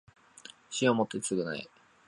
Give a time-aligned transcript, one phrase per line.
[0.71, 1.69] 死をもって償え